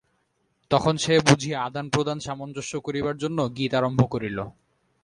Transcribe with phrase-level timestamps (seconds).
[0.71, 4.37] তখন সে বুঝি আদানপ্রদান-সামঞ্জস্য করিবার জন্য গীত আরম্ভ করিল।